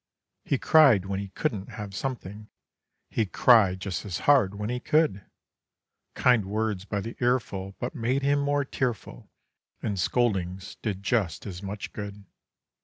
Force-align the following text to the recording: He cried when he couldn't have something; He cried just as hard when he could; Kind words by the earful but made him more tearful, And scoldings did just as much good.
He 0.43 0.57
cried 0.57 1.05
when 1.05 1.19
he 1.19 1.27
couldn't 1.29 1.69
have 1.73 1.93
something; 1.93 2.49
He 3.11 3.27
cried 3.27 3.79
just 3.81 4.03
as 4.03 4.21
hard 4.21 4.55
when 4.55 4.71
he 4.71 4.79
could; 4.79 5.23
Kind 6.15 6.45
words 6.45 6.85
by 6.85 7.01
the 7.01 7.15
earful 7.19 7.75
but 7.79 7.93
made 7.93 8.23
him 8.23 8.39
more 8.39 8.65
tearful, 8.65 9.29
And 9.79 9.99
scoldings 9.99 10.73
did 10.81 11.03
just 11.03 11.45
as 11.45 11.61
much 11.61 11.93
good. 11.93 12.25